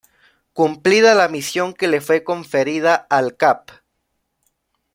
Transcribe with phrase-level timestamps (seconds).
[0.55, 3.69] Cumplida la misión que le fue conferida al Cap.